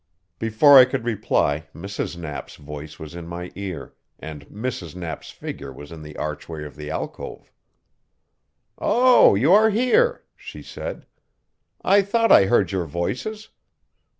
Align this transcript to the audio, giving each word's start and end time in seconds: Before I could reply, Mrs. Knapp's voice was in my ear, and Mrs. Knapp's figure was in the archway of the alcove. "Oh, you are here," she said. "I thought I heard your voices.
Before 0.39 0.79
I 0.79 0.85
could 0.85 1.05
reply, 1.05 1.67
Mrs. 1.75 2.17
Knapp's 2.17 2.55
voice 2.55 2.97
was 2.97 3.13
in 3.13 3.27
my 3.27 3.51
ear, 3.53 3.93
and 4.17 4.47
Mrs. 4.47 4.95
Knapp's 4.95 5.29
figure 5.29 5.71
was 5.71 5.91
in 5.91 6.01
the 6.01 6.17
archway 6.17 6.63
of 6.63 6.75
the 6.75 6.89
alcove. 6.89 7.51
"Oh, 8.79 9.35
you 9.35 9.53
are 9.53 9.69
here," 9.69 10.23
she 10.35 10.63
said. 10.63 11.05
"I 11.83 12.01
thought 12.01 12.31
I 12.31 12.45
heard 12.47 12.71
your 12.71 12.87
voices. 12.87 13.49